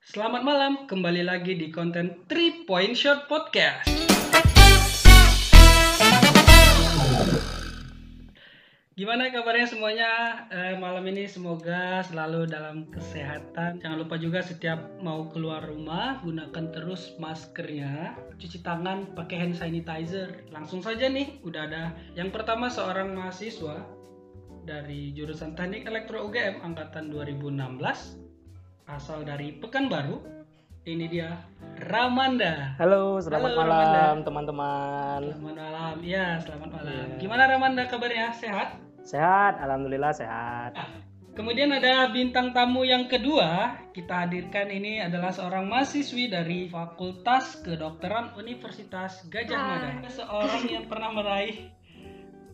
Selamat 0.00 0.40
malam, 0.40 0.88
kembali 0.88 1.28
lagi 1.28 1.60
di 1.60 1.68
konten 1.68 2.24
3 2.24 2.64
Point 2.64 2.96
Shot 2.96 3.28
Podcast. 3.28 3.84
Gimana 8.96 9.28
kabarnya 9.28 9.68
semuanya 9.68 10.10
eh, 10.48 10.80
malam 10.80 11.04
ini? 11.04 11.28
Semoga 11.28 12.00
selalu 12.08 12.48
dalam 12.48 12.88
kesehatan. 12.88 13.84
Jangan 13.84 14.00
lupa 14.00 14.16
juga 14.16 14.40
setiap 14.40 14.80
mau 15.04 15.28
keluar 15.28 15.68
rumah 15.68 16.24
gunakan 16.24 16.72
terus 16.72 17.12
maskernya, 17.20 18.16
cuci 18.40 18.64
tangan 18.64 19.12
pakai 19.12 19.36
hand 19.36 19.60
sanitizer. 19.60 20.48
Langsung 20.48 20.80
saja 20.80 21.12
nih, 21.12 21.44
udah 21.44 21.68
ada 21.68 21.92
yang 22.16 22.32
pertama 22.32 22.72
seorang 22.72 23.12
mahasiswa 23.12 23.84
dari 24.64 25.12
jurusan 25.12 25.52
Teknik 25.52 25.84
Elektro 25.84 26.24
UGM 26.24 26.64
angkatan 26.64 27.12
2016 27.12 28.29
asal 28.90 29.22
dari 29.22 29.54
Pekanbaru. 29.54 30.18
Ini 30.80 31.06
dia 31.06 31.30
Ramanda. 31.86 32.74
Halo, 32.80 33.20
selamat 33.20 33.52
Halo, 33.52 33.60
malam 33.62 34.14
teman-teman. 34.24 35.20
Selamat 35.30 35.56
malam. 35.60 35.94
Ya, 36.02 36.40
selamat 36.40 36.68
malam. 36.72 36.88
Iya. 36.88 37.20
Gimana 37.20 37.42
Ramanda 37.46 37.84
kabarnya? 37.86 38.32
Sehat? 38.34 38.80
Sehat, 39.04 39.60
alhamdulillah 39.60 40.10
sehat. 40.16 40.72
Kemudian 41.30 41.70
ada 41.70 42.10
bintang 42.10 42.50
tamu 42.50 42.82
yang 42.82 43.06
kedua 43.06 43.78
kita 43.94 44.26
hadirkan 44.26 44.66
ini 44.66 44.98
adalah 44.98 45.30
seorang 45.30 45.70
mahasiswi 45.70 46.26
dari 46.26 46.66
Fakultas 46.66 47.62
Kedokteran 47.62 48.34
Universitas 48.34 49.24
Gajah 49.30 49.60
Mada. 49.60 49.90
Seorang 50.10 50.64
yang 50.66 50.84
pernah 50.90 51.14
meraih 51.14 51.70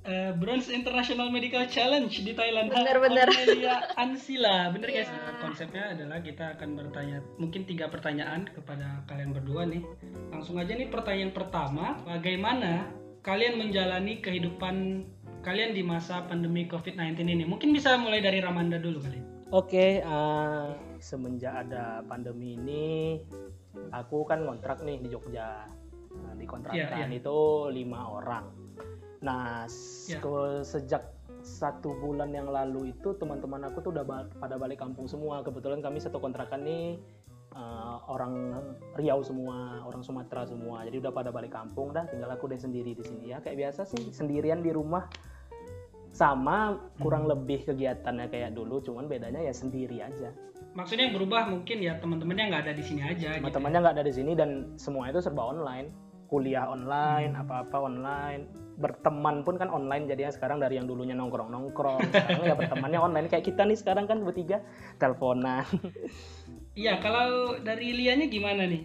eh, 0.06 0.33
Bronze 0.38 0.70
International 0.70 1.28
Medical 1.28 1.66
Challenge 1.66 2.10
di 2.10 2.33
Thailand. 2.33 2.70
Bener, 2.70 2.97
bener. 3.02 3.27
Amelia 3.27 3.77
Ansila, 3.98 4.70
bener 4.70 4.88
guys? 4.95 5.10
Iya. 5.10 5.42
Konsepnya 5.42 5.84
adalah 5.92 6.19
kita 6.23 6.56
akan 6.56 6.78
bertanya 6.78 7.19
mungkin 7.37 7.66
tiga 7.66 7.91
pertanyaan 7.91 8.47
kepada 8.47 9.02
kalian 9.11 9.34
berdua 9.34 9.66
nih. 9.66 9.83
Langsung 10.31 10.56
aja 10.62 10.72
nih 10.72 10.89
pertanyaan 10.89 11.34
pertama, 11.34 12.00
bagaimana 12.06 12.89
kalian 13.27 13.58
menjalani 13.58 14.22
kehidupan 14.22 15.05
kalian 15.42 15.75
di 15.75 15.83
masa 15.83 16.25
pandemi 16.31 16.70
COVID-19 16.70 17.27
ini? 17.27 17.44
Mungkin 17.44 17.75
bisa 17.75 17.98
mulai 17.98 18.22
dari 18.22 18.38
Ramanda 18.38 18.78
dulu 18.78 19.03
kali. 19.03 19.20
Oke, 19.55 20.03
eh, 20.03 20.66
semenjak 20.98 21.66
ada 21.66 22.03
pandemi 22.03 22.59
ini, 22.59 23.22
aku 23.94 24.27
kan 24.27 24.42
kontrak 24.42 24.83
nih 24.83 24.98
di 24.98 25.09
Jogja. 25.11 25.70
Nah, 26.16 26.33
di 26.34 26.48
kontrakan 26.48 26.75
Iya, 26.75 27.06
itu 27.12 27.69
lima 27.70 28.11
orang. 28.11 28.66
Nah, 29.20 29.64
ke- 30.19 30.62
sejak 30.62 31.03
satu 31.41 31.95
bulan 31.95 32.31
yang 32.31 32.50
lalu 32.50 32.91
itu 32.91 33.14
teman-teman 33.14 33.62
aku 33.64 33.78
tuh 33.81 33.91
udah 33.91 34.03
ba- 34.03 34.28
pada 34.36 34.56
balik 34.56 34.78
kampung 34.78 35.06
semua. 35.06 35.41
Kebetulan 35.41 35.78
kami 35.78 35.98
satu 35.98 36.19
kontrakan 36.19 36.62
nih 36.62 36.98
eh, 37.56 37.97
orang 38.06 38.53
Riau 38.92 39.25
semua, 39.25 39.81
orang 39.83 40.05
Sumatera 40.05 40.44
semua. 40.44 40.84
Jadi 40.84 41.00
udah 41.00 41.09
pada 41.09 41.33
balik 41.33 41.50
kampung 41.50 41.89
dah, 41.89 42.05
tinggal 42.05 42.28
aku 42.28 42.47
deh 42.47 42.61
sendiri 42.61 42.92
di 42.92 43.00
sini 43.00 43.33
ya. 43.33 43.41
Kayak 43.41 43.72
biasa 43.72 43.89
sih, 43.89 44.12
sendirian 44.12 44.61
di 44.61 44.69
rumah. 44.69 45.09
Sama 46.12 46.77
kurang 46.97 47.28
lebih 47.28 47.64
kegiatannya 47.64 48.28
kayak 48.28 48.56
dulu, 48.56 48.81
cuman 48.81 49.05
bedanya 49.05 49.41
ya 49.41 49.53
sendiri 49.53 50.00
aja. 50.00 50.33
Maksudnya 50.72 51.09
yang 51.09 51.17
berubah 51.17 51.48
mungkin 51.48 51.77
ya 51.81 51.97
teman-temannya 51.97 52.44
nggak 52.53 52.62
ada 52.69 52.72
di 52.72 52.84
sini 52.84 53.00
aja. 53.05 53.28
gitu. 53.33 53.41
Teman-temannya 53.41 53.78
nggak 53.81 53.94
ada 53.97 54.05
di 54.05 54.12
sini 54.12 54.33
dan 54.33 54.50
semua 54.77 55.09
itu 55.09 55.20
serba 55.20 55.44
online. 55.44 55.89
Kuliah 56.27 56.66
online, 56.69 57.32
apa-apa 57.38 57.86
online. 57.86 58.50
Berteman 58.77 59.41
pun 59.46 59.56
kan 59.56 59.72
online 59.72 60.05
jadinya 60.05 60.28
sekarang 60.34 60.60
dari 60.60 60.77
yang 60.77 60.84
dulunya 60.84 61.16
nongkrong-nongkrong, 61.16 62.02
sekarang 62.12 62.42
ya 62.44 62.55
bertemannya 62.58 63.00
online 63.00 63.28
kayak 63.32 63.46
kita 63.48 63.64
nih 63.64 63.78
sekarang 63.78 64.05
kan 64.05 64.20
bertiga 64.20 64.60
teleponan. 65.00 65.64
Iya, 66.77 67.00
kalau 67.00 67.56
dari 67.64 67.97
Lianya 67.97 68.28
gimana 68.28 68.69
nih? 68.69 68.84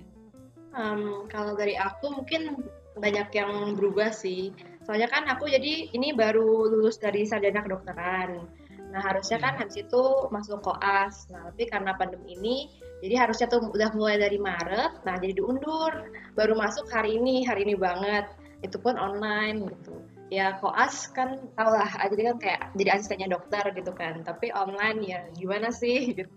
Em, 0.72 1.28
kalau 1.28 1.59
dari 1.59 1.75
aku 1.75 2.23
mungkin 2.23 2.64
banyak 2.95 3.28
yang 3.36 3.75
berubah 3.75 4.16
sih. 4.16 4.56
Soalnya 4.88 5.12
kan 5.12 5.28
aku 5.28 5.47
jadi 5.47 5.91
ini 5.91 6.16
baru 6.16 6.72
lulus 6.72 7.00
dari 7.00 7.28
sarjana 7.28 7.63
kedokteran. 7.63 8.47
Nah 8.91 9.01
harusnya 9.03 9.40
kan 9.40 9.56
habis 9.56 9.80
itu 9.80 10.03
masuk 10.31 10.59
koas. 10.63 11.28
Nah 11.31 11.51
tapi 11.51 11.68
karena 11.68 11.96
pandemi 11.96 12.35
ini, 12.35 12.57
jadi 13.01 13.16
harusnya 13.17 13.50
tuh 13.50 13.73
udah 13.73 13.89
mulai 13.97 14.22
dari 14.22 14.38
Maret. 14.38 15.01
Nah 15.03 15.16
jadi 15.17 15.34
diundur. 15.41 15.91
Baru 16.38 16.53
masuk 16.53 16.85
hari 16.94 17.17
ini, 17.17 17.41
hari 17.44 17.66
ini 17.66 17.73
banget. 17.73 18.29
Itu 18.62 18.78
pun 18.78 18.94
online 18.95 19.73
gitu. 19.73 19.97
Ya 20.31 20.56
koas 20.63 21.12
kan 21.12 21.44
tau 21.59 21.75
lah, 21.75 21.91
jadi 22.07 22.31
kan 22.31 22.38
kayak 22.39 22.62
jadi 22.79 22.89
asistennya 22.95 23.28
dokter 23.34 23.66
gitu 23.73 23.91
kan. 23.91 24.22
Tapi 24.22 24.53
online 24.53 25.01
ya 25.03 25.19
gimana 25.35 25.73
sih 25.73 26.07
gitu. 26.17 26.29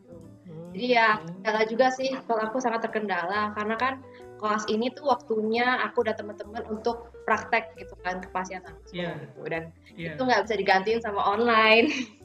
Jadi 0.75 0.99
ya 0.99 1.23
kendala 1.23 1.63
juga 1.71 1.87
sih 1.95 2.11
kalau 2.27 2.51
aku 2.51 2.59
sangat 2.59 2.91
terkendala 2.91 3.55
karena 3.55 3.77
kan 3.79 3.95
kelas 4.43 4.67
ini 4.67 4.91
tuh 4.91 5.07
waktunya 5.07 5.79
aku 5.87 6.03
dan 6.03 6.19
teman-teman 6.19 6.67
untuk 6.67 7.15
praktek 7.23 7.79
gitu 7.79 7.95
kan 8.03 8.19
ke 8.19 8.29
pasien 8.35 8.59
langsung 8.67 8.99
Iya. 8.99 9.15
gitu 9.23 9.41
dan 9.47 9.63
Iya. 9.95 10.19
itu 10.19 10.21
nggak 10.27 10.43
bisa 10.49 10.55
digantiin 10.59 11.01
sama 11.05 11.21
online. 11.23 11.89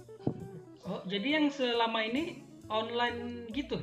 Oh, 0.89 1.05
jadi 1.05 1.37
yang 1.37 1.53
selama 1.53 2.01
ini 2.01 2.41
online 2.65 3.45
gitu? 3.53 3.77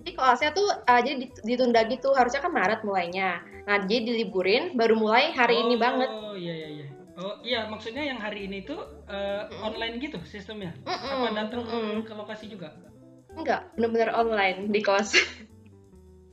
Jadi 0.00 0.16
kelasnya 0.16 0.50
tuh 0.56 0.64
uh, 0.64 1.00
jadi 1.04 1.28
dit- 1.28 1.40
ditunda 1.44 1.80
gitu 1.84 2.16
harusnya 2.16 2.40
kan 2.40 2.52
Maret 2.56 2.80
mulainya. 2.88 3.44
Nah 3.68 3.84
jadi 3.84 4.08
diliburin 4.08 4.72
baru 4.72 4.96
mulai 4.96 5.28
hari 5.36 5.60
ini 5.60 5.76
banget. 5.76 6.08
Oh 6.08 6.32
iya 6.32 6.54
iya 6.56 6.68
iya. 6.72 6.86
Oh 7.20 7.36
iya 7.44 7.60
maksudnya 7.68 8.00
yang 8.00 8.16
hari 8.16 8.48
ini 8.48 8.64
tuh 8.64 8.80
eh, 9.04 9.44
Mm-mm. 9.44 9.60
online 9.60 10.00
gitu 10.00 10.16
sistemnya? 10.24 10.72
Mm-mm, 10.88 11.12
Apa 11.20 11.28
datang 11.36 11.60
ke, 11.68 11.76
mm-mm. 11.76 11.98
ke 12.08 12.12
lokasi 12.16 12.48
juga? 12.48 12.72
Enggak, 13.36 13.68
bener-bener 13.76 14.10
online 14.16 14.72
di 14.72 14.80
kelas. 14.80 15.12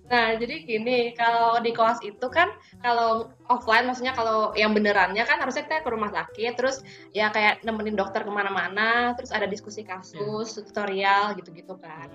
Nah, 0.08 0.40
jadi 0.40 0.64
gini, 0.64 1.12
kalau 1.20 1.60
di 1.60 1.76
kelas 1.76 2.00
itu 2.00 2.28
kan 2.32 2.48
kalau 2.80 3.28
offline 3.52 3.84
maksudnya 3.84 4.16
kalau 4.16 4.56
yang 4.56 4.72
benerannya 4.72 5.20
kan 5.28 5.36
harusnya 5.44 5.68
kita 5.68 5.84
ke 5.84 5.92
rumah 5.92 6.08
sakit, 6.16 6.56
terus 6.56 6.80
ya 7.12 7.28
kayak 7.28 7.60
nemenin 7.68 8.00
dokter 8.00 8.24
ke 8.24 8.32
mana-mana, 8.32 9.12
terus 9.20 9.36
ada 9.36 9.44
diskusi 9.44 9.84
kasus, 9.84 10.56
tutorial 10.64 11.36
gitu-gitu 11.36 11.76
kan. 11.76 12.08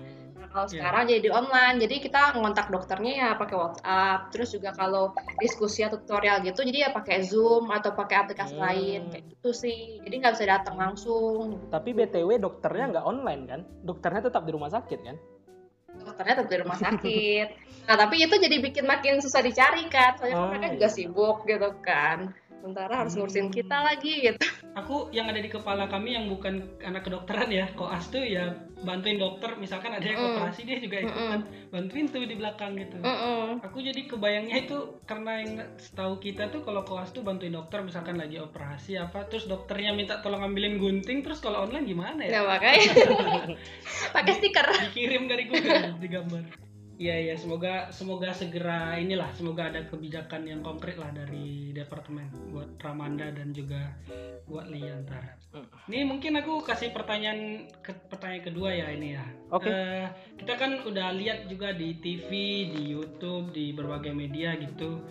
Nah, 0.43 0.51
kalau 0.51 0.67
Iya. 0.67 0.75
sekarang 0.75 1.03
jadi 1.07 1.21
di 1.23 1.31
online, 1.31 1.77
jadi 1.87 1.95
kita 2.03 2.21
ngontak 2.35 2.67
dokternya 2.67 3.13
ya 3.15 3.29
pakai 3.39 3.55
WhatsApp, 3.55 4.19
terus 4.35 4.51
juga 4.51 4.75
kalau 4.75 5.15
diskusi 5.39 5.87
atau 5.87 5.95
tutorial 6.03 6.43
gitu, 6.43 6.67
jadi 6.67 6.79
ya 6.83 6.89
pakai 6.91 7.23
Zoom 7.23 7.71
atau 7.71 7.95
pakai 7.95 8.27
aplikasi 8.27 8.59
Hmm. 8.59 8.63
lain 8.67 9.01
kayak 9.07 9.25
gitu 9.31 9.49
sih. 9.55 10.03
Jadi 10.03 10.15
nggak 10.19 10.33
bisa 10.35 10.45
datang 10.51 10.75
langsung. 10.75 11.63
Tapi 11.71 11.95
BTW 11.95 12.43
dokternya 12.43 12.91
nggak 12.91 13.05
online 13.07 13.43
kan? 13.47 13.61
Dokternya 13.87 14.27
tetap 14.27 14.43
di 14.43 14.51
rumah 14.51 14.67
sakit 14.67 14.99
kan? 14.99 15.15
dokternya 15.93 16.33
tetap 16.43 16.49
di 16.51 16.59
rumah 16.59 16.75
sakit. 16.75 17.47
Nah, 17.83 17.99
tapi 17.99 18.15
itu 18.23 18.31
jadi 18.39 18.63
bikin 18.63 18.87
makin 18.87 19.19
susah 19.19 19.43
dicari 19.43 19.91
kan. 19.91 20.15
Soalnya 20.15 20.35
kan 20.35 20.43
Oh, 20.43 20.49
mereka 20.55 20.67
iya. 20.71 20.75
juga 20.79 20.87
sibuk 20.87 21.43
gitu 21.43 21.69
kan. 21.83 22.31
Sementara 22.63 23.03
harus 23.03 23.19
ngurusin 23.19 23.51
Hmm. 23.51 23.55
kita 23.59 23.77
lagi 23.83 24.23
gitu. 24.23 24.39
Aku 24.79 25.11
yang 25.11 25.27
ada 25.27 25.43
di 25.43 25.51
kepala 25.51 25.91
kami 25.91 26.15
yang 26.15 26.31
bukan 26.31 26.63
anak 26.79 27.03
kedokteran 27.03 27.51
ya, 27.51 27.67
koas 27.75 28.07
tuh 28.07 28.23
ya 28.23 28.55
bantuin 28.87 29.19
dokter. 29.19 29.59
Misalkan 29.59 29.91
ada 29.91 30.07
yang 30.07 30.23
Mm. 30.23 30.29
operasi 30.31 30.63
dia 30.63 30.79
juga 30.79 31.03
ikutan 31.03 31.43
bantuin 31.69 32.07
tuh 32.07 32.23
di 32.23 32.39
belakang 32.39 32.79
gitu. 32.79 33.03
Mm-mm. 33.03 33.59
Aku 33.67 33.83
jadi 33.83 34.07
kebayangnya 34.07 34.63
itu 34.63 34.95
karena 35.03 35.43
yang 35.43 35.51
setahu 35.75 36.23
kita 36.23 36.47
tuh 36.49 36.63
kalau 36.63 36.87
koas 36.87 37.11
tuh 37.11 37.19
bantuin 37.19 37.51
dokter 37.51 37.83
misalkan 37.83 38.15
lagi 38.15 38.39
operasi 38.39 38.95
apa 38.95 39.27
terus 39.27 39.43
dokternya 39.45 39.91
minta 39.91 40.23
tolong 40.23 40.41
ambilin 40.41 40.79
gunting 40.79 41.19
terus 41.19 41.43
kalau 41.43 41.67
online 41.67 41.83
gimana 41.83 42.23
ya? 42.23 42.39
Nah, 42.39 42.55
makanya 42.55 42.95
pakai 44.15 44.33
stiker. 44.39 44.67
Dikirim 44.87 45.27
dari 45.27 45.51
Google 45.51 45.99
digambar. 45.99 46.72
Iya 47.01 47.15
iya 47.17 47.35
semoga 47.35 47.89
semoga 47.89 48.29
segera 48.37 48.93
inilah 49.01 49.33
semoga 49.33 49.65
ada 49.73 49.81
kebijakan 49.89 50.45
yang 50.45 50.61
konkret 50.61 50.93
lah 51.01 51.09
dari 51.09 51.73
departemen 51.73 52.29
buat 52.53 52.77
Ramanda 52.77 53.33
dan 53.33 53.49
juga 53.49 53.97
buat 54.45 54.69
Liantar. 54.69 55.41
Hmm. 55.49 55.65
Ini 55.89 56.05
mungkin 56.05 56.37
aku 56.37 56.61
kasih 56.61 56.93
pertanyaan 56.93 57.65
ke 57.81 57.97
pertanyaan 58.13 58.45
kedua 58.45 58.69
ya 58.77 58.93
ini 58.93 59.17
ya. 59.17 59.25
Oke. 59.49 59.73
Eh, 59.73 60.05
kita 60.37 60.53
kan 60.53 60.85
udah 60.85 61.17
lihat 61.17 61.49
juga 61.49 61.73
di 61.73 61.97
TV, 61.97 62.29
di 62.69 62.93
YouTube, 62.93 63.49
di 63.49 63.73
berbagai 63.73 64.13
media 64.13 64.53
gitu. 64.61 65.01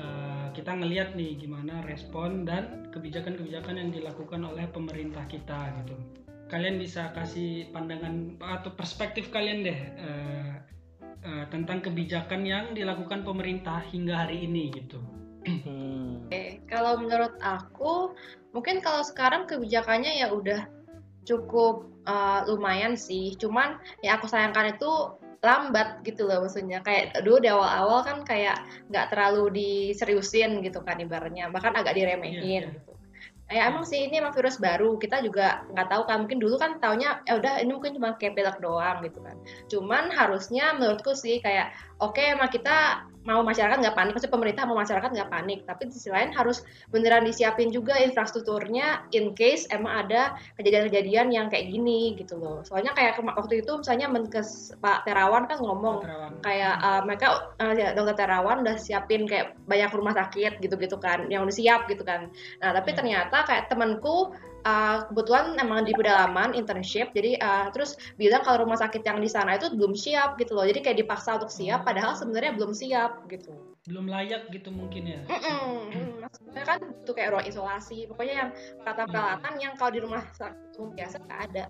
Eh, 0.00 0.46
kita 0.56 0.80
ngelihat 0.80 1.12
nih 1.12 1.36
gimana 1.36 1.84
respon 1.84 2.48
dan 2.48 2.88
kebijakan-kebijakan 2.88 3.76
yang 3.76 3.90
dilakukan 3.92 4.40
oleh 4.48 4.64
pemerintah 4.72 5.28
kita 5.28 5.76
gitu. 5.84 5.96
Kalian 6.48 6.80
bisa 6.80 7.12
kasih 7.12 7.68
pandangan 7.76 8.40
atau 8.40 8.72
perspektif 8.72 9.28
kalian 9.28 9.60
deh 9.68 9.80
eh, 10.00 10.52
eh, 11.28 11.44
tentang 11.52 11.84
kebijakan 11.84 12.42
yang 12.48 12.64
dilakukan 12.72 13.22
pemerintah 13.22 13.84
hingga 13.92 14.24
hari 14.24 14.48
ini 14.48 14.72
gitu. 14.72 14.98
Hmm. 15.44 16.28
Oke, 16.28 16.60
Kalau 16.68 17.00
menurut 17.00 17.36
aku, 17.40 18.12
mungkin 18.52 18.80
kalau 18.84 19.00
sekarang 19.04 19.48
kebijakannya 19.48 20.20
ya 20.20 20.28
udah 20.32 20.68
cukup 21.24 21.88
uh, 22.08 22.44
lumayan 22.48 22.96
sih. 22.96 23.36
Cuman 23.36 23.76
yang 24.00 24.20
aku 24.20 24.28
sayangkan 24.28 24.76
itu 24.76 24.90
lambat 25.44 26.02
gitu 26.02 26.26
loh 26.28 26.44
maksudnya. 26.44 26.80
Kayak 26.82 27.20
dulu 27.22 27.38
di 27.40 27.48
awal-awal 27.48 28.04
kan 28.04 28.18
kayak 28.26 28.64
nggak 28.90 29.08
terlalu 29.12 29.44
diseriusin 29.54 30.64
gitu 30.64 30.80
kan 30.82 30.98
ibaratnya. 30.98 31.52
Bahkan 31.52 31.76
agak 31.76 31.96
diremehin 31.96 32.34
Iya, 32.34 32.42
iya. 32.44 32.60
gitu. 32.72 32.97
Ya 33.48 33.72
emang 33.72 33.84
sih 33.88 34.08
ini 34.08 34.20
emang 34.20 34.36
virus 34.36 34.60
baru. 34.60 35.00
Kita 35.00 35.24
juga 35.24 35.64
nggak 35.72 35.88
tahu 35.88 36.02
kan 36.04 36.16
mungkin 36.24 36.38
dulu 36.38 36.60
kan 36.60 36.76
taunya 36.78 37.24
ya 37.24 37.40
udah 37.40 37.64
ini 37.64 37.72
mungkin 37.72 37.96
cuma 37.96 38.14
kayak 38.20 38.36
pilek 38.36 38.60
doang 38.60 39.00
gitu 39.00 39.18
kan. 39.24 39.36
Cuman 39.72 40.12
harusnya 40.12 40.76
menurutku 40.76 41.16
sih 41.16 41.40
kayak 41.40 41.72
oke 41.98 42.16
okay, 42.16 42.36
emang 42.36 42.52
kita 42.52 43.08
mau 43.28 43.44
masyarakat 43.44 43.76
nggak 43.84 43.92
panik, 43.92 44.16
maksudnya 44.16 44.34
pemerintah 44.40 44.64
mau 44.64 44.80
masyarakat 44.80 45.10
nggak 45.12 45.28
panik, 45.28 45.60
tapi 45.68 45.82
di 45.86 45.92
sisi 45.92 46.08
lain 46.08 46.32
harus 46.32 46.64
beneran 46.88 47.28
disiapin 47.28 47.68
juga 47.68 48.00
infrastrukturnya 48.00 49.04
in 49.12 49.36
case 49.36 49.68
emang 49.68 50.08
ada 50.08 50.32
kejadian-kejadian 50.56 51.28
yang 51.28 51.52
kayak 51.52 51.68
gini 51.68 52.16
gitu 52.16 52.40
loh. 52.40 52.64
Soalnya 52.64 52.96
kayak 52.96 53.20
waktu 53.20 53.60
itu 53.60 53.72
misalnya 53.76 54.08
Menkes 54.08 54.72
Pak 54.80 55.04
Terawan 55.04 55.44
kan 55.44 55.60
ngomong 55.60 56.08
Terawan. 56.08 56.32
kayak 56.40 56.74
uh, 56.80 57.02
mereka 57.04 57.52
uh, 57.60 57.74
ya, 57.76 57.92
dokter 57.92 58.16
Terawan 58.16 58.64
udah 58.64 58.80
siapin 58.80 59.28
kayak 59.28 59.52
banyak 59.68 59.92
rumah 59.92 60.16
sakit 60.16 60.64
gitu-gitu 60.64 60.96
kan, 60.96 61.28
yang 61.28 61.44
udah 61.44 61.52
siap 61.52 61.84
gitu 61.92 62.00
kan. 62.08 62.32
Nah 62.64 62.72
tapi 62.72 62.96
hmm. 62.96 62.98
ternyata 63.04 63.44
kayak 63.44 63.68
temanku 63.68 64.32
uh, 64.64 65.06
kebetulan 65.10 65.54
emang 65.58 65.84
di 65.84 65.92
pedalaman 65.94 66.56
internship 66.56 67.12
jadi 67.12 67.38
uh, 67.38 67.66
terus 67.70 67.98
bilang 68.16 68.42
kalau 68.42 68.66
rumah 68.66 68.78
sakit 68.78 69.02
yang 69.04 69.18
di 69.18 69.30
sana 69.30 69.58
itu 69.58 69.70
belum 69.74 69.94
siap 69.94 70.38
gitu 70.40 70.54
loh. 70.54 70.64
Jadi 70.66 70.80
kayak 70.82 70.98
dipaksa 71.04 71.38
untuk 71.38 71.52
siap 71.52 71.82
padahal 71.82 72.14
sebenarnya 72.14 72.54
belum 72.56 72.72
siap 72.74 73.26
gitu. 73.30 73.52
Belum 73.86 74.06
layak 74.06 74.50
gitu 74.54 74.70
mungkin 74.70 75.02
ya? 75.06 75.20
Mm 75.26 75.40
-mm. 75.40 76.06
maksudnya 76.28 76.62
kan 76.64 76.78
itu 76.84 77.12
kayak 77.16 77.30
ruang 77.32 77.46
isolasi 77.48 78.04
pokoknya 78.04 78.34
yang 78.46 78.50
peralatan-peralatan 78.84 79.52
yang 79.58 79.72
kalau 79.80 79.90
di 79.92 80.00
rumah 80.02 80.22
sakit 80.36 80.76
biasa 80.76 81.16
nggak 81.24 81.40
ada. 81.52 81.64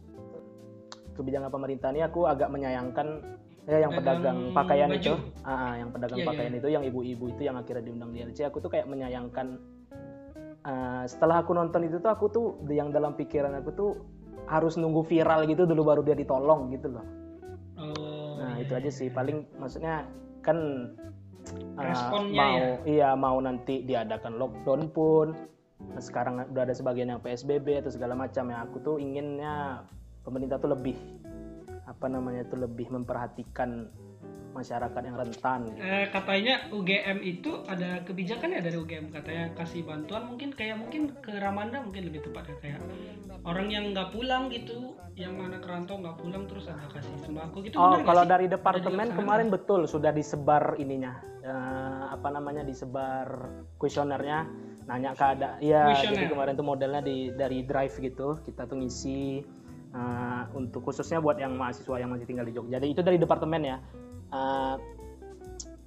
Kebijakan 1.15 1.51
pemerintah 1.51 1.89
ini 1.91 2.03
aku 2.07 2.27
agak 2.31 2.51
menyayangkan 2.51 3.39
ya 3.69 3.85
yang 3.85 3.93
pedagang 3.93 4.39
pakaian 4.57 4.89
baju. 4.89 4.99
itu. 4.99 5.15
Ah, 5.45 5.77
yang 5.77 5.91
pedagang 5.93 6.19
yeah, 6.25 6.29
pakaian 6.29 6.53
yeah. 6.53 6.61
itu 6.61 6.69
yang 6.73 6.85
ibu-ibu 6.89 7.25
itu 7.37 7.43
yang 7.45 7.57
akhirnya 7.61 7.85
diundang 7.85 8.11
di 8.17 8.25
LC 8.25 8.49
aku 8.49 8.65
tuh 8.65 8.71
kayak 8.73 8.89
menyayangkan 8.89 9.61
uh, 10.69 11.05
setelah 11.09 11.41
aku 11.41 11.57
nonton 11.57 11.89
itu 11.89 11.97
tuh 11.99 12.13
aku 12.13 12.29
tuh 12.29 12.47
yang 12.69 12.93
dalam 12.93 13.17
pikiran 13.17 13.57
aku 13.57 13.71
tuh 13.73 13.91
harus 14.49 14.77
nunggu 14.77 15.05
viral 15.05 15.49
gitu 15.49 15.65
dulu 15.65 15.89
baru 15.89 16.01
dia 16.05 16.17
ditolong 16.17 16.73
gitu 16.73 16.89
loh. 16.93 17.05
Oh, 17.79 18.41
nah 18.41 18.57
iya, 18.59 18.65
itu 18.65 18.73
aja 18.75 18.91
sih 18.91 19.09
iya. 19.09 19.15
paling 19.15 19.47
maksudnya 19.57 19.95
kan 20.43 20.59
uh, 21.79 22.11
mau 22.11 22.27
ya? 22.35 22.75
iya 22.85 23.09
mau 23.15 23.39
nanti 23.39 23.87
diadakan 23.87 24.35
lockdown 24.35 24.91
pun 24.91 25.37
nah, 25.95 26.03
sekarang 26.03 26.43
udah 26.51 26.63
ada 26.67 26.75
sebagian 26.75 27.15
yang 27.15 27.23
PSBB 27.23 27.87
atau 27.87 27.95
segala 27.95 28.19
macam 28.19 28.51
ya 28.51 28.67
aku 28.67 28.83
tuh 28.83 28.97
inginnya 28.99 29.87
pemerintah 30.27 30.59
tuh 30.59 30.75
lebih 30.75 30.99
apa 31.87 32.07
namanya 32.11 32.43
tuh 32.51 32.67
lebih 32.67 32.91
memperhatikan 32.91 33.89
masyarakat 34.53 35.03
yang 35.05 35.17
rentan. 35.17 35.59
Gitu. 35.71 35.79
Eh, 35.81 36.07
katanya 36.11 36.55
UGM 36.73 37.19
itu 37.25 37.51
ada 37.69 38.03
kebijakan 38.05 38.57
ya 38.57 38.61
dari 38.65 38.77
UGM 38.77 39.13
katanya 39.13 39.45
kasih 39.55 39.85
bantuan 39.85 40.29
mungkin 40.29 40.53
kayak 40.57 40.77
mungkin 40.81 41.15
ke 41.21 41.37
Ramanda 41.37 41.85
mungkin 41.85 42.09
lebih 42.09 42.27
tepat 42.29 42.51
ya 42.53 42.57
kayak 42.61 42.81
orang 43.47 43.69
yang 43.71 43.85
nggak 43.95 44.11
pulang 44.13 44.51
gitu, 44.51 44.99
yang 45.15 45.39
mana 45.39 45.63
kerantau 45.63 46.01
nggak 46.01 46.17
pulang 46.21 46.45
terus 46.51 46.69
ada 46.69 46.85
kasih 46.91 47.13
sembako 47.25 47.57
gitu. 47.65 47.77
Oh, 47.79 48.01
kalau 48.03 48.25
dari 48.29 48.51
departemen 48.51 49.15
kemarin 49.15 49.49
betul 49.49 49.87
sudah 49.89 50.13
disebar 50.13 50.77
ininya 50.77 51.17
uh, 51.45 52.13
apa 52.13 52.29
namanya 52.29 52.67
disebar 52.67 53.49
kuesionernya 53.81 54.49
nanya 54.89 55.13
keadaan 55.13 55.61
ya 55.61 55.93
jadi 55.93 56.33
kemarin 56.33 56.57
tuh 56.57 56.65
modelnya 56.65 57.05
di 57.05 57.29
dari 57.37 57.61
drive 57.65 57.93
gitu 58.01 58.41
kita 58.41 58.65
tuh 58.65 58.81
ngisi 58.81 59.45
uh, 59.95 60.43
untuk 60.57 60.85
khususnya 60.85 61.21
buat 61.21 61.37
yang 61.41 61.57
mahasiswa 61.57 61.97
yang 62.01 62.11
masih 62.13 62.27
tinggal 62.29 62.47
di 62.49 62.53
Jogja. 62.57 62.81
Jadi 62.81 62.87
itu 62.93 63.01
dari 63.05 63.17
departemen 63.21 63.63
ya 63.65 63.77
uh, 64.33 64.77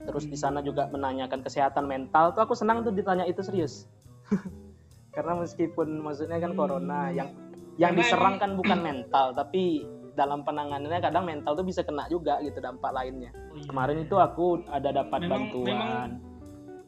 terus 0.02 0.26
di 0.26 0.38
sana 0.38 0.66
juga 0.66 0.90
menanyakan 0.90 1.46
kesehatan 1.46 1.86
mental 1.86 2.34
tuh 2.34 2.42
aku 2.46 2.58
senang 2.58 2.82
tuh 2.82 2.94
ditanya 2.94 3.26
itu 3.30 3.46
serius 3.46 3.86
karena 5.16 5.38
meskipun 5.38 6.02
maksudnya 6.02 6.42
kan 6.42 6.58
corona 6.58 7.12
yang 7.14 7.36
yang 7.78 7.94
diserang 7.94 8.42
kan 8.42 8.58
bukan 8.58 8.82
mental 8.88 9.36
tapi 9.38 9.86
dalam 10.12 10.44
penanganannya 10.44 11.00
kadang 11.00 11.24
mental 11.24 11.56
tuh 11.56 11.64
bisa 11.64 11.86
kena 11.88 12.04
juga 12.12 12.42
gitu 12.44 12.60
dampak 12.60 12.92
lainnya 12.92 13.32
oh, 13.32 13.56
iya. 13.56 13.68
kemarin 13.70 13.98
itu 14.04 14.16
aku 14.20 14.60
ada 14.68 14.92
dapat 14.92 15.24
memang, 15.24 15.48
bantuan 15.48 15.68
memang... 15.70 16.10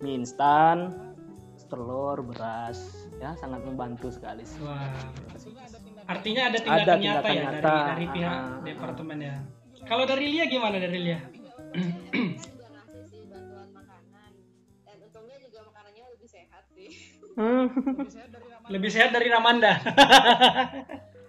mie 0.03 0.15
instan 0.19 0.77
telur 1.73 2.21
beras 2.21 3.09
ya 3.17 3.33
sangat 3.33 3.65
membantu 3.65 4.13
sekali 4.13 4.45
sih. 4.45 4.61
Wah. 4.61 4.93
artinya 6.05 6.53
ada 6.53 6.57
tindakan, 6.61 6.85
ada 6.85 6.93
nyata 7.01 7.29
ya 7.33 7.41
nyata. 7.41 7.61
dari 7.63 7.81
dari 7.89 8.05
pihak 8.13 8.33
uh, 8.37 8.61
departemen 8.61 9.17
ya 9.17 9.35
kalau 9.89 10.03
dari 10.05 10.25
Lia 10.29 10.45
gimana 10.45 10.77
dari 10.77 10.99
Lia 11.01 11.19
juga 11.73 12.65
ngasih 12.69 13.03
sih 13.09 13.21
bantuan 13.29 13.67
makanan 13.73 14.31
dan 14.85 14.97
untungnya 15.01 15.37
juga 15.41 15.59
makanannya 15.65 16.03
lebih 16.13 16.29
sehat 16.29 16.63
sih 16.73 16.89
lebih 18.69 18.89
sehat 18.93 19.09
dari 19.09 19.27
Ramanda 19.33 19.73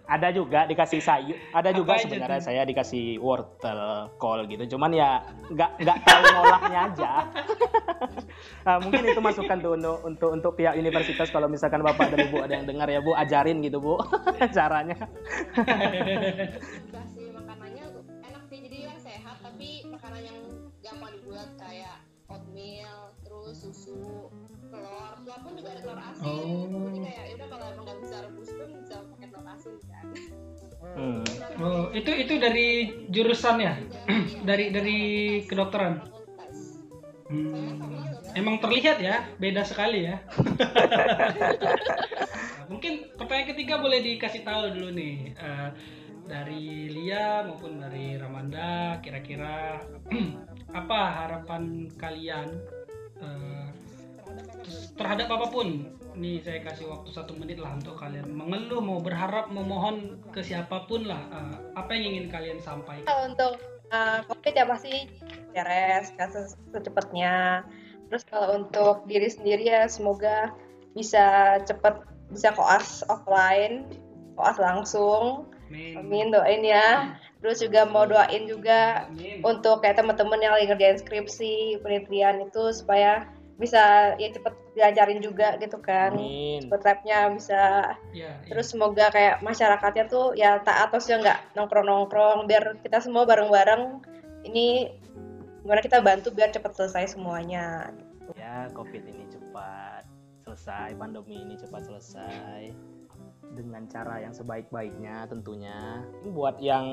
ada 0.05 0.29
juga 0.37 0.69
dikasih 0.69 1.01
sayur 1.01 1.37
ada 1.49 1.73
Apa 1.73 1.79
juga 1.81 1.93
sebenarnya 1.97 2.41
saya 2.45 2.63
dikasih 2.69 3.17
wortel 3.25 4.13
kol 4.21 4.45
gitu. 4.45 4.77
Cuman 4.77 4.93
ya 4.93 5.25
nggak 5.49 5.81
nggak 5.81 5.99
tahu 6.05 6.23
ngolahnya 6.29 6.81
aja. 6.93 7.13
Nah, 8.65 8.81
mungkin 8.81 9.05
itu 9.05 9.21
masukan 9.21 9.61
tuh 9.61 9.77
untuk 9.77 9.97
untuk 10.09 10.31
untuk 10.33 10.53
pihak 10.57 10.77
universitas. 10.81 11.29
Kalau 11.29 11.53
misalkan 11.53 11.85
bapak 11.85 12.17
dan 12.17 12.29
ibu 12.29 12.41
ada 12.41 12.57
yang 12.57 12.65
dengar 12.65 12.89
ya 12.89 13.05
bu 13.05 13.13
ajarin 13.13 13.61
gitu 13.61 13.77
bu. 13.77 14.01
Caranya 14.57 14.97
susu 23.55 24.29
telur 24.69 25.15
telur 25.23 25.41
pun 25.47 25.53
juga 25.55 25.69
ada 25.73 25.81
telur 25.87 26.01
asin 26.03 26.27
oh. 26.27 26.91
jadi 26.91 26.99
kayak 27.07 27.25
ya 27.25 27.35
udah 27.39 27.49
kalau 27.49 27.65
emang 27.71 27.85
nggak 27.87 27.99
bisa 28.03 28.17
rebus 28.27 28.51
pun 28.51 28.69
bisa 28.83 28.95
pakai 29.15 29.27
telur 29.31 29.47
asin 29.47 29.75
kan 29.87 30.07
hmm. 30.99 31.23
oh 31.63 31.85
itu 31.95 32.11
itu 32.13 32.33
dari 32.43 32.69
jurusan 33.09 33.57
ya 33.63 33.75
dari 34.49 34.65
dari 34.75 34.99
kedokteran 35.47 36.03
hmm. 37.31 38.35
emang 38.35 38.59
terlihat 38.59 38.99
ya 38.99 39.25
beda 39.39 39.63
sekali 39.63 40.11
ya 40.11 40.19
mungkin 42.71 43.07
pertanyaan 43.15 43.49
ketiga 43.55 43.79
boleh 43.79 44.03
dikasih 44.03 44.43
tahu 44.43 44.75
dulu 44.75 44.91
nih 44.93 45.37
uh, 45.39 45.71
dari 46.25 46.89
Lia 46.89 47.45
maupun 47.47 47.79
dari 47.79 48.17
Ramanda 48.17 48.99
kira-kira 48.99 49.79
apa 50.75 50.99
harapan 51.23 51.87
kalian 51.97 52.59
uh, 53.23 53.71
terhadap 54.99 55.31
apa 55.31 55.47
pun? 55.49 55.89
Ini 56.15 56.47
saya 56.47 56.63
kasih 56.63 56.87
waktu 56.91 57.11
satu 57.11 57.35
menit 57.35 57.59
lah 57.59 57.75
untuk 57.75 57.99
kalian 57.99 58.31
mengeluh 58.31 58.79
mau 58.79 59.03
berharap 59.03 59.51
memohon 59.51 60.19
ke 60.31 60.47
siapa 60.47 60.87
pun 60.87 61.07
lah 61.07 61.23
uh, 61.31 61.57
apa 61.75 61.91
yang 61.95 62.15
ingin 62.15 62.27
kalian 62.31 62.59
sampaikan? 62.63 63.07
Untuk 63.27 63.59
uh, 63.91 64.23
covid 64.31 64.55
ya 64.55 64.67
pasti 64.67 65.11
beres 65.55 66.11
kan 66.19 66.31
secepatnya. 66.71 67.63
Terus 68.11 68.23
kalau 68.31 68.63
untuk 68.63 69.07
diri 69.11 69.27
sendiri 69.27 69.67
ya 69.67 69.91
semoga 69.91 70.55
bisa 70.95 71.59
cepat 71.67 72.07
bisa 72.31 72.55
koas 72.55 73.03
offline 73.11 73.87
koas 74.35 74.59
langsung 74.61 75.49
Amin. 75.75 75.97
Amin 75.97 76.27
doain 76.31 76.63
ya. 76.63 77.17
Terus 77.41 77.61
juga 77.61 77.89
mau 77.89 78.05
doain 78.05 78.45
juga 78.47 79.09
Amin. 79.09 79.41
untuk 79.45 79.81
kayak 79.81 80.01
teman-teman 80.01 80.41
yang 80.41 80.53
lagi 80.55 80.69
ngerjain 80.71 81.01
skripsi, 81.01 81.81
penelitian 81.81 82.47
itu 82.47 82.73
supaya 82.73 83.29
bisa 83.55 84.15
ya 84.19 84.29
cepet 84.35 84.51
diajarin 84.75 85.23
juga 85.23 85.55
gitu 85.63 85.79
kan 85.79 86.11
Amin. 86.19 86.67
cepet 86.67 86.81
labnya 86.83 87.31
bisa 87.31 87.95
ya, 88.11 88.35
ya. 88.35 88.51
terus 88.51 88.75
semoga 88.75 89.15
kayak 89.15 89.47
masyarakatnya 89.47 90.11
tuh 90.11 90.35
ya 90.35 90.59
taat 90.59 90.91
terus 90.91 91.07
ya 91.07 91.23
nggak 91.23 91.55
nongkrong 91.55 91.87
nongkrong 91.87 92.51
biar 92.51 92.83
kita 92.83 92.99
semua 92.99 93.23
bareng 93.23 93.47
bareng 93.55 94.03
ini 94.43 94.91
gimana 95.63 95.81
kita 95.87 96.03
bantu 96.03 96.35
biar 96.35 96.51
cepet 96.51 96.73
selesai 96.75 97.15
semuanya 97.15 97.95
ya 98.35 98.67
covid 98.75 99.07
ini 99.07 99.23
cepat 99.31 100.03
selesai 100.43 100.99
pandemi 100.99 101.47
ini 101.47 101.55
cepat 101.55 101.87
selesai 101.87 102.75
dengan 103.53 103.85
cara 103.87 104.25
yang 104.25 104.33
sebaik-baiknya 104.33 105.29
tentunya. 105.29 106.01
Buat 106.25 106.59
yang 106.65 106.87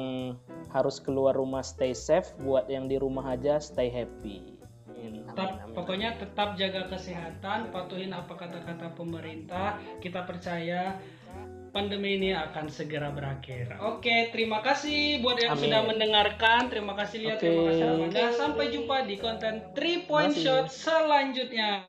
harus 0.75 1.00
keluar 1.00 1.39
rumah 1.39 1.63
stay 1.63 1.96
safe, 1.96 2.36
buat 2.43 2.67
yang 2.67 2.91
di 2.91 3.00
rumah 3.00 3.34
aja 3.34 3.58
stay 3.63 3.88
happy 3.88 4.62
tetap 5.31 5.72
pokoknya 5.72 6.20
tetap 6.20 6.60
jaga 6.60 6.91
kesehatan 6.91 7.72
patuhin 7.72 8.12
apa 8.12 8.36
kata-kata 8.36 8.91
pemerintah 8.93 9.79
kita 10.03 10.27
percaya 10.27 11.00
pandemi 11.72 12.20
ini 12.20 12.36
akan 12.36 12.67
segera 12.67 13.15
berakhir. 13.15 13.79
Oke, 13.79 14.27
terima 14.36 14.60
kasih 14.60 15.24
buat 15.24 15.39
yang 15.39 15.55
Amin. 15.55 15.72
sudah 15.72 15.81
mendengarkan. 15.88 16.67
Terima 16.67 17.00
kasih 17.00 17.17
lihat, 17.24 17.39
okay. 17.39 17.48
terima 17.48 17.63
kasih 17.72 17.86
Amanda. 17.88 18.24
Sampai 18.36 18.65
jumpa 18.75 19.08
di 19.08 19.15
konten 19.15 19.63
3 19.72 20.03
Point 20.03 20.36
Shot 20.36 20.67
selanjutnya. 20.67 21.79